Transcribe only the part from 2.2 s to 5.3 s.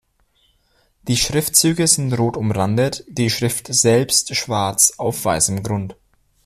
umrandet, die Schrift selbst schwarz auf